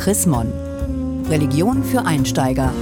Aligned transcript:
Chris 0.00 0.24
Mon. 0.24 0.50
Religion 1.28 1.84
für 1.84 2.06
Einsteiger. 2.06 2.72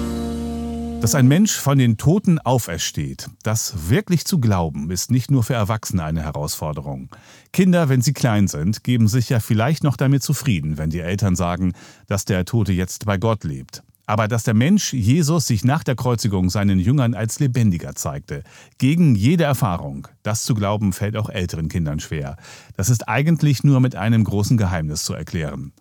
Dass 1.01 1.17
ein 1.17 1.27
Mensch 1.27 1.57
von 1.57 1.77
den 1.77 1.97
Toten 1.97 2.39
aufersteht, 2.39 3.29
das 3.43 3.91
wirklich 3.91 4.25
zu 4.25 4.39
glauben, 4.39 4.89
ist 4.93 5.11
nicht 5.11 5.29
nur 5.29 5.43
für 5.43 5.55
Erwachsene 5.55 6.05
eine 6.05 6.23
Herausforderung. 6.23 7.11
Kinder, 7.53 7.89
wenn 7.89 8.03
sie 8.03 8.13
klein 8.13 8.47
sind, 8.47 8.85
geben 8.85 9.09
sich 9.09 9.31
ja 9.31 9.41
vielleicht 9.41 9.83
noch 9.83 9.97
damit 9.97 10.23
zufrieden, 10.23 10.79
wenn 10.79 10.91
die 10.91 11.01
Eltern 11.01 11.35
sagen, 11.35 11.73
dass 12.07 12.25
der 12.25 12.45
Tote 12.45 12.73
jetzt 12.73 13.05
bei 13.05 13.19
Gott 13.19 13.43
lebt. 13.43 13.83
Aber 14.07 14.29
dass 14.29 14.45
der 14.45 14.55
Mensch 14.55 14.93
Jesus 14.93 15.49
sich 15.49 15.65
nach 15.65 15.83
der 15.83 15.97
Kreuzigung 15.97 16.51
seinen 16.51 16.79
Jüngern 16.79 17.15
als 17.15 17.41
lebendiger 17.41 17.97
zeigte, 17.97 18.45
gegen 18.79 19.17
jede 19.17 19.43
Erfahrung, 19.43 20.07
das 20.23 20.45
zu 20.45 20.55
glauben 20.55 20.93
fällt 20.93 21.17
auch 21.17 21.29
älteren 21.29 21.69
Kindern 21.69 21.99
schwer. 21.99 22.37
Das 22.77 22.89
ist 22.89 23.09
eigentlich 23.09 23.65
nur 23.65 23.81
mit 23.81 23.97
einem 23.97 24.23
großen 24.23 24.57
Geheimnis 24.57 25.03
zu 25.03 25.15
erklären. 25.15 25.73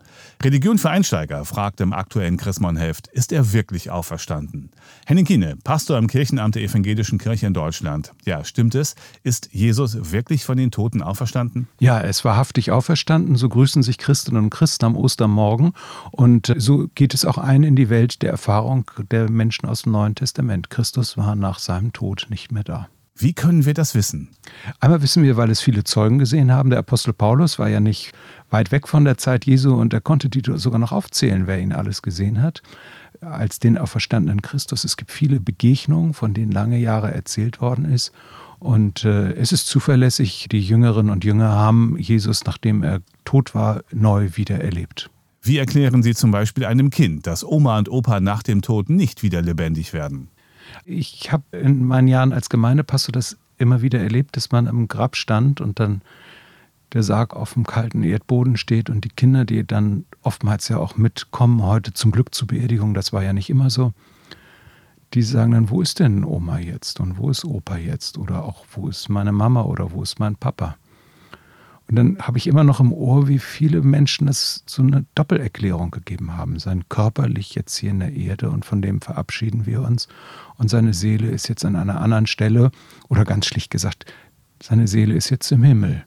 Religion 0.44 0.78
für 0.78 0.90
Einsteiger 0.90 1.46
fragt 1.46 1.82
im 1.82 1.94
aktuellen 1.94 2.38
Chrismon-Heft, 2.38 3.08
ist 3.08 3.32
er 3.32 3.54
wirklich 3.54 3.92
auferstanden? 3.92 4.72
Henning 5.06 5.26
Kiene, 5.26 5.58
Pastor 5.64 5.98
im 5.98 6.08
Kirchenamt 6.08 6.56
der 6.56 6.64
Evangelischen 6.64 7.18
Kirche 7.18 7.48
in 7.48 7.54
Deutschland. 7.54 8.14
Ja, 8.26 8.44
stimmt 8.44 8.76
es? 8.76 8.96
Ist 9.24 9.50
Jesus 9.52 10.12
wirklich 10.12 10.46
von 10.46 10.58
den 10.58 10.72
Toten 10.72 11.02
auferstanden? 11.02 11.68
Ja, 11.80 11.98
er 12.00 12.10
ist 12.10 12.24
wahrhaftig 12.26 12.72
auferstanden. 12.72 13.36
So 13.36 13.50
grüßen 13.50 13.84
sich 13.84 13.98
Christinnen 13.98 14.46
und 14.46 14.50
Christen 14.50 14.86
am 14.86 14.96
Ostermorgen. 14.96 15.74
Und 16.12 16.54
so 16.58 16.88
geht 16.96 17.14
es 17.14 17.26
auch 17.26 17.38
ein 17.38 17.64
in 17.64 17.76
die 17.76 17.90
Welt 17.90 18.22
der 18.22 18.32
Erfahrung 18.32 18.90
der 19.12 19.30
Menschen 19.30 19.68
aus 19.68 19.84
dem 19.84 19.92
Neuen 19.92 20.16
Testament. 20.16 20.70
Christus 20.70 21.18
war 21.18 21.36
nach 21.36 21.60
seinem 21.60 21.94
Tod 21.94 22.28
nicht 22.30 22.52
mehr 22.52 22.64
da. 22.64 22.90
Wie 23.20 23.34
können 23.34 23.66
wir 23.66 23.74
das 23.74 23.96
wissen? 23.96 24.30
Einmal 24.80 25.02
wissen 25.02 25.24
wir, 25.24 25.38
weil 25.38 25.50
es 25.50 25.60
viele 25.60 25.84
Zeugen 25.84 26.20
gesehen 26.20 26.52
haben. 26.52 26.70
Der 26.70 26.78
Apostel 26.78 27.14
Paulus 27.14 27.58
war 27.58 27.68
ja 27.68 27.80
nicht 27.80 28.12
weit 28.52 28.72
weg 28.72 28.88
von 28.88 29.06
der 29.06 29.18
Zeit 29.18 29.46
Jesu 29.46 29.74
und 29.74 29.92
er 29.94 30.02
konnte 30.02 30.30
die 30.30 30.44
sogar 30.56 30.78
noch 30.78 30.92
aufzählen, 30.92 31.48
wer 31.48 31.60
ihn 31.60 31.74
alles 31.74 32.04
gesehen 32.04 32.44
hat, 32.44 32.62
als 33.22 33.58
den 33.58 33.80
auferstandenen 33.80 34.44
Christus. 34.44 34.84
Es 34.84 34.98
gibt 34.98 35.12
viele 35.12 35.40
Begegnungen, 35.40 36.14
von 36.14 36.36
denen 36.36 36.52
lange 36.52 36.78
Jahre 36.78 37.12
erzählt 37.12 37.60
worden 37.60 37.86
ist. 37.86 38.12
Und 38.60 39.04
äh, 39.04 39.34
es 39.34 39.52
ist 39.52 39.66
zuverlässig, 39.66 40.48
die 40.52 40.62
Jüngerinnen 40.62 41.12
und 41.12 41.24
Jünger 41.24 41.50
haben 41.50 41.98
Jesus, 41.98 42.46
nachdem 42.46 42.84
er 42.84 43.02
tot 43.26 43.56
war, 43.56 43.82
neu 43.92 44.30
wieder 44.36 44.62
erlebt. 44.62 45.10
Wie 45.42 45.58
erklären 45.58 46.04
Sie 46.04 46.14
zum 46.14 46.30
Beispiel 46.30 46.66
einem 46.66 46.92
Kind, 46.92 47.26
dass 47.26 47.44
Oma 47.44 47.80
und 47.80 47.90
Opa 47.90 48.20
nach 48.20 48.44
dem 48.44 48.62
Tod 48.62 48.90
nicht 48.90 49.24
wieder 49.24 49.42
lebendig 49.42 49.94
werden? 49.94 50.30
Ich 50.86 51.32
habe 51.32 51.44
in 51.52 51.86
meinen 51.86 52.08
Jahren 52.08 52.34
als 52.34 52.50
Gemeindepastor 52.50 53.12
das 53.12 53.38
immer 53.58 53.82
wieder 53.82 54.00
erlebt, 54.00 54.38
dass 54.38 54.52
man 54.52 54.68
am 54.68 54.88
Grab 54.88 55.16
stand 55.16 55.62
und 55.62 55.80
dann 55.80 56.02
der 56.94 57.04
Sarg 57.04 57.36
auf 57.36 57.54
dem 57.54 57.66
kalten 57.66 58.04
Erdboden 58.04 58.56
steht 58.58 58.90
und 58.90 59.04
die 59.04 59.10
Kinder, 59.10 59.46
die 59.46 59.66
dann 59.66 60.06
oftmals 60.22 60.70
ja 60.70 60.78
auch 60.78 60.96
mitkommen, 60.96 61.64
heute 61.64 61.94
zum 61.94 62.12
Glück 62.12 62.34
zur 62.34 62.48
Beerdigung, 62.48 62.94
das 62.94 63.12
war 63.12 63.24
ja 63.24 63.34
nicht 63.34 63.50
immer 63.50 63.70
so, 63.70 63.94
die 65.14 65.22
sagen 65.22 65.52
dann, 65.52 65.70
wo 65.70 65.82
ist 65.82 66.00
denn 66.00 66.24
Oma 66.24 66.60
jetzt 66.60 67.00
und 67.00 67.18
wo 67.18 67.30
ist 67.30 67.46
Opa 67.46 67.78
jetzt 67.78 68.18
oder 68.18 68.44
auch 68.44 68.66
wo 68.72 68.88
ist 68.88 69.10
meine 69.10 69.32
Mama 69.32 69.64
oder 69.64 69.92
wo 69.92 70.04
ist 70.04 70.20
mein 70.20 70.36
Papa? 70.36 70.78
Und 71.90 71.96
dann 71.96 72.18
habe 72.20 72.38
ich 72.38 72.48
immer 72.48 72.66
noch 72.66 72.82
im 72.82 72.92
Ohr, 72.92 73.28
wie 73.30 73.40
viele 73.40 73.82
Menschen 73.82 74.28
das 74.28 74.64
so 74.66 74.82
eine 74.82 75.06
Doppelerklärung 75.16 75.92
gegeben 75.92 76.36
haben. 76.36 76.60
Sein 76.60 76.90
Körper 76.90 77.30
liegt 77.30 77.56
jetzt 77.56 77.78
hier 77.78 77.92
in 77.92 78.00
der 78.00 78.14
Erde 78.14 78.50
und 78.50 78.66
von 78.66 78.82
dem 78.82 79.00
verabschieden 79.00 79.66
wir 79.66 79.82
uns. 79.82 80.10
Und 80.58 80.70
seine 80.70 80.94
Seele 80.94 81.30
ist 81.30 81.48
jetzt 81.48 81.64
an 81.64 81.78
einer 81.78 82.02
anderen 82.02 82.28
Stelle 82.28 82.72
oder 83.08 83.24
ganz 83.24 83.46
schlicht 83.46 83.72
gesagt, 83.72 84.06
seine 84.62 84.88
Seele 84.88 85.14
ist 85.14 85.30
jetzt 85.30 85.50
im 85.52 85.64
Himmel. 85.64 86.04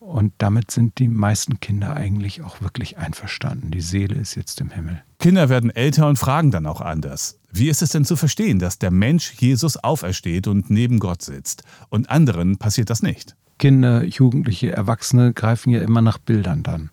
Und 0.00 0.32
damit 0.38 0.70
sind 0.70 0.98
die 0.98 1.08
meisten 1.08 1.58
Kinder 1.60 1.96
eigentlich 1.96 2.42
auch 2.42 2.60
wirklich 2.60 2.96
einverstanden. 2.98 3.70
Die 3.70 3.80
Seele 3.80 4.14
ist 4.14 4.34
jetzt 4.34 4.60
im 4.60 4.70
Himmel. 4.70 5.02
Kinder 5.18 5.48
werden 5.48 5.70
älter 5.70 6.08
und 6.08 6.16
fragen 6.16 6.50
dann 6.50 6.66
auch 6.66 6.80
anders. 6.80 7.38
Wie 7.50 7.68
ist 7.68 7.82
es 7.82 7.90
denn 7.90 8.04
zu 8.04 8.16
verstehen, 8.16 8.58
dass 8.58 8.78
der 8.78 8.90
Mensch 8.90 9.34
Jesus 9.38 9.76
aufersteht 9.76 10.46
und 10.46 10.70
neben 10.70 10.98
Gott 10.98 11.22
sitzt 11.22 11.64
und 11.88 12.10
anderen 12.10 12.56
passiert 12.56 12.90
das 12.90 13.02
nicht? 13.02 13.36
Kinder, 13.58 14.04
Jugendliche, 14.04 14.72
Erwachsene 14.72 15.32
greifen 15.32 15.70
ja 15.70 15.80
immer 15.80 16.02
nach 16.02 16.18
Bildern 16.18 16.62
dann 16.62 16.90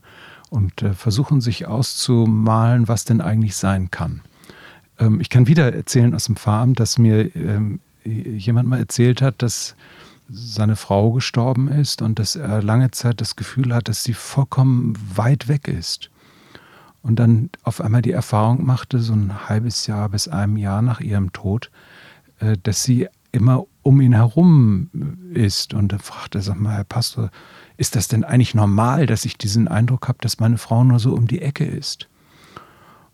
und 0.49 0.81
äh, 0.81 0.93
versuchen 0.93 1.41
sich 1.41 1.65
auszumalen, 1.67 2.87
was 2.87 3.05
denn 3.05 3.21
eigentlich 3.21 3.55
sein 3.55 3.91
kann. 3.91 4.21
Ähm, 4.99 5.19
ich 5.19 5.29
kann 5.29 5.47
wieder 5.47 5.73
erzählen 5.73 6.13
aus 6.13 6.25
dem 6.25 6.35
Farm, 6.35 6.73
dass 6.73 6.97
mir 6.97 7.35
ähm, 7.35 7.79
jemand 8.05 8.69
mal 8.69 8.79
erzählt 8.79 9.21
hat, 9.21 9.41
dass 9.41 9.75
seine 10.29 10.75
Frau 10.75 11.11
gestorben 11.11 11.67
ist 11.67 12.01
und 12.01 12.19
dass 12.19 12.35
er 12.35 12.61
lange 12.61 12.91
Zeit 12.91 13.21
das 13.21 13.35
Gefühl 13.35 13.73
hat, 13.73 13.87
dass 13.87 14.03
sie 14.03 14.13
vollkommen 14.13 14.97
weit 15.15 15.47
weg 15.47 15.67
ist. 15.67 16.09
Und 17.01 17.17
dann 17.17 17.49
auf 17.63 17.81
einmal 17.81 18.01
die 18.01 18.11
Erfahrung 18.11 18.65
machte, 18.65 18.99
so 18.99 19.13
ein 19.13 19.49
halbes 19.49 19.87
Jahr 19.87 20.09
bis 20.09 20.29
einem 20.29 20.55
Jahr 20.55 20.81
nach 20.81 21.01
ihrem 21.01 21.33
Tod, 21.33 21.69
äh, 22.39 22.57
dass 22.61 22.83
sie 22.83 23.07
immer 23.31 23.65
um 23.83 24.01
ihn 24.01 24.13
herum 24.13 24.89
ist. 25.33 25.73
Und 25.73 25.93
er 25.93 25.99
fragte, 25.99 26.41
sag 26.41 26.59
mal, 26.59 26.77
Herr 26.77 26.83
Pastor, 26.83 27.29
ist 27.77 27.95
das 27.95 28.07
denn 28.07 28.23
eigentlich 28.23 28.55
normal, 28.55 29.05
dass 29.05 29.25
ich 29.25 29.37
diesen 29.37 29.67
Eindruck 29.67 30.07
habe, 30.07 30.19
dass 30.21 30.39
meine 30.39 30.57
Frau 30.57 30.83
nur 30.83 30.99
so 30.99 31.13
um 31.13 31.27
die 31.27 31.41
Ecke 31.41 31.65
ist? 31.65 32.09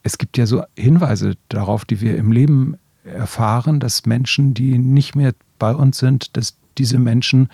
Es 0.03 0.17
gibt 0.17 0.37
ja 0.37 0.45
so 0.45 0.63
Hinweise 0.77 1.35
darauf, 1.49 1.85
die 1.85 1.99
wir 1.99 2.17
im 2.17 2.31
Leben 2.31 2.77
erfahren, 3.03 3.79
dass 3.79 4.05
Menschen, 4.05 4.53
die 4.53 4.77
nicht 4.77 5.15
mehr 5.15 5.33
bei 5.57 5.73
uns 5.73 5.97
sind, 5.97 6.37
dass 6.37 6.55
diese 6.77 6.99
Menschen 6.99 7.49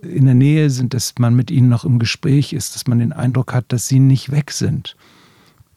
in 0.00 0.26
der 0.26 0.34
Nähe 0.34 0.70
sind, 0.70 0.94
dass 0.94 1.14
man 1.18 1.34
mit 1.34 1.50
ihnen 1.50 1.68
noch 1.68 1.84
im 1.84 1.98
Gespräch 1.98 2.52
ist, 2.52 2.74
dass 2.74 2.86
man 2.86 3.00
den 3.00 3.12
Eindruck 3.12 3.52
hat, 3.52 3.72
dass 3.72 3.88
sie 3.88 3.98
nicht 3.98 4.30
weg 4.30 4.52
sind. 4.52 4.96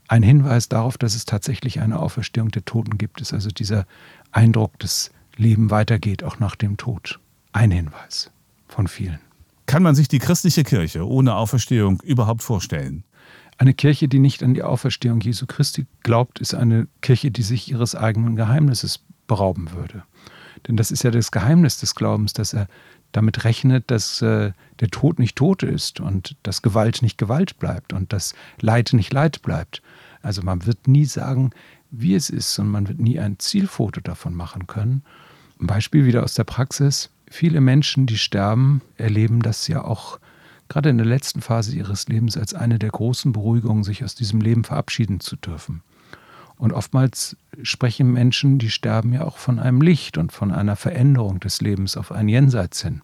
Ein 0.07 0.23
Hinweis 0.23 0.69
darauf, 0.69 0.97
dass 0.97 1.15
es 1.15 1.25
tatsächlich 1.25 1.79
eine 1.79 1.99
Auferstehung 1.99 2.49
der 2.49 2.65
Toten 2.65 2.97
gibt, 2.97 3.21
ist 3.21 3.33
also 3.33 3.49
dieser 3.49 3.85
Eindruck 4.31 4.77
des 4.79 5.11
Leben 5.35 5.71
weitergeht, 5.71 6.23
auch 6.23 6.39
nach 6.39 6.55
dem 6.55 6.77
Tod. 6.77 7.19
Ein 7.53 7.71
Hinweis 7.71 8.31
von 8.67 8.87
vielen. 8.87 9.19
Kann 9.65 9.83
man 9.83 9.95
sich 9.95 10.07
die 10.07 10.19
christliche 10.19 10.63
Kirche 10.63 11.07
ohne 11.07 11.35
Auferstehung 11.35 12.01
überhaupt 12.01 12.43
vorstellen? 12.43 13.03
Eine 13.57 13.73
Kirche, 13.73 14.07
die 14.07 14.19
nicht 14.19 14.43
an 14.43 14.53
die 14.53 14.63
Auferstehung 14.63 15.21
Jesu 15.21 15.45
Christi 15.45 15.85
glaubt, 16.03 16.39
ist 16.39 16.53
eine 16.53 16.87
Kirche, 17.01 17.31
die 17.31 17.43
sich 17.43 17.69
ihres 17.69 17.95
eigenen 17.95 18.35
Geheimnisses 18.35 19.01
berauben 19.27 19.71
würde. 19.71 20.03
Denn 20.67 20.77
das 20.77 20.91
ist 20.91 21.03
ja 21.03 21.11
das 21.11 21.31
Geheimnis 21.31 21.79
des 21.79 21.95
Glaubens, 21.95 22.33
dass 22.33 22.53
er 22.53 22.67
damit 23.11 23.43
rechnet, 23.43 23.91
dass 23.91 24.21
äh, 24.21 24.51
der 24.79 24.87
Tod 24.89 25.19
nicht 25.19 25.35
Tod 25.35 25.63
ist 25.63 25.99
und 25.99 26.35
dass 26.43 26.61
Gewalt 26.61 27.01
nicht 27.01 27.17
Gewalt 27.17 27.59
bleibt 27.59 27.93
und 27.93 28.13
dass 28.13 28.33
Leid 28.59 28.93
nicht 28.93 29.13
Leid 29.13 29.41
bleibt. 29.41 29.81
Also 30.21 30.41
man 30.41 30.65
wird 30.65 30.87
nie 30.87 31.05
sagen, 31.05 31.51
wie 31.91 32.15
es 32.15 32.29
ist 32.29 32.57
und 32.57 32.69
man 32.69 32.87
wird 32.87 32.99
nie 32.99 33.19
ein 33.19 33.37
Zielfoto 33.39 34.01
davon 34.01 34.33
machen 34.33 34.67
können. 34.67 35.03
Ein 35.59 35.67
Beispiel 35.67 36.05
wieder 36.05 36.23
aus 36.23 36.33
der 36.33 36.45
Praxis. 36.45 37.09
Viele 37.29 37.61
Menschen, 37.61 38.07
die 38.07 38.17
sterben, 38.17 38.81
erleben 38.97 39.41
das 39.41 39.67
ja 39.67 39.83
auch 39.83 40.19
gerade 40.69 40.89
in 40.89 40.97
der 40.97 41.05
letzten 41.05 41.41
Phase 41.41 41.75
ihres 41.75 42.07
Lebens 42.07 42.37
als 42.37 42.53
eine 42.53 42.79
der 42.79 42.89
großen 42.89 43.33
Beruhigungen, 43.33 43.83
sich 43.83 44.03
aus 44.05 44.15
diesem 44.15 44.39
Leben 44.39 44.63
verabschieden 44.63 45.19
zu 45.19 45.35
dürfen. 45.35 45.83
Und 46.57 46.71
oftmals 46.71 47.35
sprechen 47.63 48.13
Menschen, 48.13 48.57
die 48.57 48.69
sterben 48.69 49.11
ja 49.11 49.23
auch 49.23 49.37
von 49.37 49.59
einem 49.59 49.81
Licht 49.81 50.17
und 50.17 50.31
von 50.31 50.51
einer 50.51 50.75
Veränderung 50.75 51.39
des 51.39 51.59
Lebens 51.59 51.97
auf 51.97 52.11
ein 52.11 52.29
Jenseits 52.29 52.83
hin. 52.83 53.01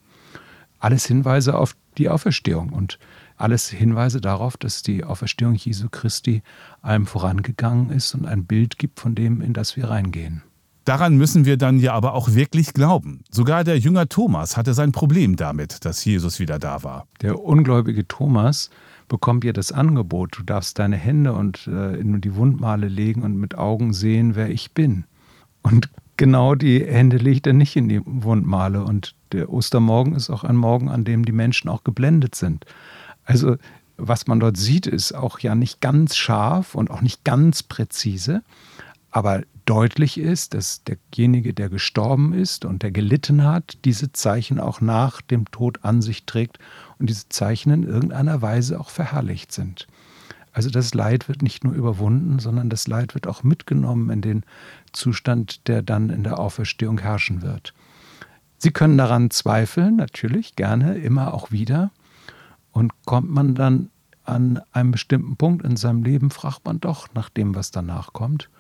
Alles 0.80 1.06
Hinweise 1.08 1.58
auf 1.58 1.76
die 1.98 2.08
Auferstehung 2.08 2.70
und 2.70 3.00
alles 3.38 3.70
Hinweise 3.70 4.20
darauf, 4.20 4.58
dass 4.58 4.82
die 4.82 5.04
Auferstehung 5.04 5.54
Jesu 5.56 5.88
Christi 5.90 6.42
allem 6.82 7.06
vorangegangen 7.06 7.92
ist 7.92 8.14
und 8.16 8.26
ein 8.26 8.46
Bild 8.46 8.78
gibt 8.78 9.00
von 9.00 9.16
dem, 9.16 9.42
in 9.42 9.54
das 9.54 9.78
wir 9.78 9.90
reingehen. 9.90 10.44
Daran 10.86 11.18
müssen 11.18 11.44
wir 11.46 11.58
dann 11.58 11.80
ja 11.80 11.94
aber 11.94 12.14
auch 12.14 12.34
wirklich 12.34 12.74
glauben. 12.74 13.22
Sogar 13.30 13.66
der 13.66 13.78
Jünger 13.78 14.08
Thomas 14.08 14.56
hatte 14.56 14.74
sein 14.74 14.94
Problem 14.94 15.36
damit, 15.36 15.84
dass 15.84 16.04
Jesus 16.06 16.40
wieder 16.40 16.60
da 16.60 16.84
war. 16.84 17.08
Der 17.22 17.44
ungläubige 17.44 18.08
Thomas 18.08 18.70
bekommt 19.10 19.44
ja 19.44 19.52
das 19.52 19.72
Angebot, 19.74 20.38
du 20.38 20.44
darfst 20.44 20.80
deine 20.80 20.96
Hände 20.96 21.34
und 21.34 21.68
äh, 21.68 21.96
in 21.98 22.22
die 22.22 22.36
Wundmale 22.36 22.88
legen 22.88 23.24
und 23.24 23.36
mit 23.36 23.56
Augen 23.56 23.94
sehen, 23.94 24.36
wer 24.36 24.50
ich 24.50 24.74
bin. 24.74 25.04
Und 25.62 25.90
genau 26.16 26.56
die 26.56 26.84
Hände 26.86 27.18
legt 27.18 27.48
er 27.48 27.54
nicht 27.54 27.76
in 27.76 27.90
die 27.90 28.02
Wundmale. 28.06 28.84
Und 28.84 29.16
der 29.32 29.52
Ostermorgen 29.52 30.16
ist 30.16 30.30
auch 30.30 30.44
ein 30.44 30.56
Morgen, 30.56 30.90
an 30.90 31.04
dem 31.04 31.26
die 31.26 31.32
Menschen 31.32 31.70
auch 31.70 31.84
geblendet 31.84 32.36
sind. 32.36 32.66
Also 33.28 33.58
was 33.98 34.28
man 34.28 34.40
dort 34.40 34.58
sieht, 34.58 34.88
ist 34.88 35.14
auch 35.14 35.40
ja 35.40 35.54
nicht 35.54 35.82
ganz 35.82 36.16
scharf 36.16 36.76
und 36.76 36.90
auch 36.90 37.02
nicht 37.02 37.24
ganz 37.24 37.62
präzise, 37.62 38.42
aber 39.12 39.42
deutlich 39.66 40.18
ist, 40.18 40.54
dass 40.54 40.84
derjenige, 40.84 41.54
der 41.54 41.70
gestorben 41.70 42.34
ist 42.34 42.64
und 42.64 42.84
der 42.84 42.92
gelitten 42.92 43.44
hat, 43.44 43.80
diese 43.84 44.14
Zeichen 44.14 44.60
auch 44.60 44.80
nach 44.80 45.22
dem 45.22 45.46
Tod 45.52 45.80
an 45.84 46.02
sich 46.02 46.26
trägt 46.26 46.60
und 47.00 47.10
diese 47.10 47.28
Zeichen 47.28 47.72
in 47.72 47.84
irgendeiner 47.84 48.42
Weise 48.42 48.80
auch 48.80 48.90
verherrlicht 48.90 49.52
sind. 49.52 49.88
Also 50.54 50.70
das 50.70 50.94
Leid 50.94 51.28
wird 51.28 51.42
nicht 51.42 51.64
nur 51.64 51.74
überwunden, 51.74 52.40
sondern 52.40 52.70
das 52.70 52.88
Leid 52.88 53.14
wird 53.14 53.28
auch 53.28 53.44
mitgenommen 53.44 54.10
in 54.10 54.22
den 54.22 54.44
Zustand, 54.94 55.68
der 55.68 55.82
dann 55.82 56.10
in 56.10 56.24
der 56.24 56.40
Auferstehung 56.40 57.00
herrschen 57.00 57.42
wird. 57.42 57.74
Sie 58.58 58.72
können 58.72 58.98
daran 58.98 59.32
zweifeln, 59.32 59.98
natürlich, 59.98 60.56
gerne, 60.56 60.98
immer 60.98 61.34
auch 61.34 61.52
wieder. 61.52 61.92
Und 62.78 62.94
kommt 63.06 63.32
man 63.32 63.56
dann 63.56 63.90
an 64.24 64.62
einem 64.72 64.92
bestimmten 64.92 65.36
Punkt 65.36 65.66
in 65.66 65.78
seinem 65.78 66.04
Leben 66.04 66.30
fragt 66.30 66.64
man 66.64 66.80
doch 66.80 67.08
nach 67.16 67.30
dem, 67.30 67.56
was 67.56 67.72
danach 67.72 68.14
kommt. 68.14 68.52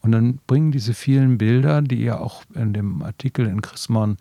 Und 0.00 0.10
dann 0.10 0.40
bringen 0.48 0.72
diese 0.72 0.94
vielen 0.94 1.38
Bilder, 1.38 1.80
die 1.80 2.02
ja 2.02 2.18
auch 2.18 2.42
in 2.54 2.72
dem 2.72 3.02
Artikel 3.02 3.46
in 3.46 3.62
Chrismon 3.62 4.16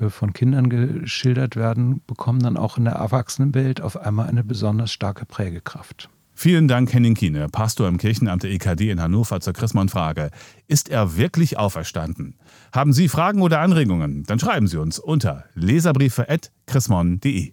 äh, 0.00 0.08
von 0.08 0.32
Kindern 0.32 0.68
geschildert 0.68 1.54
werden, 1.54 2.00
bekommen 2.08 2.40
dann 2.40 2.56
auch 2.56 2.78
in 2.78 2.84
der 2.84 2.94
Erwachsenenwelt 2.94 3.80
auf 3.80 3.96
einmal 3.96 4.26
eine 4.26 4.42
besonders 4.42 4.90
starke 4.90 5.24
Prägekraft. 5.24 6.10
Vielen 6.34 6.66
Dank, 6.66 6.92
Henning 6.92 7.14
Kiene, 7.14 7.46
Pastor 7.48 7.86
im 7.86 7.96
Kirchenamt 7.96 8.42
der 8.42 8.50
EKD 8.50 8.90
in 8.90 9.00
Hannover 9.00 9.40
zur 9.40 9.52
Chrismon-Frage. 9.52 10.32
Ist 10.66 10.88
er 10.88 11.16
wirklich 11.16 11.56
auferstanden? 11.58 12.34
Haben 12.72 12.92
Sie 12.92 13.06
Fragen 13.06 13.40
oder 13.40 13.60
Anregungen? 13.60 14.24
Dann 14.24 14.40
schreiben 14.40 14.66
Sie 14.66 14.78
uns 14.78 14.98
unter 14.98 15.44
leserbriefe.chrismon.de. 15.54 17.52